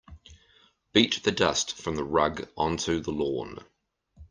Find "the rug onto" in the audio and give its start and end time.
1.95-3.01